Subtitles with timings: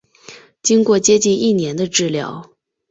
[0.63, 2.49] 经过接近一年的治疗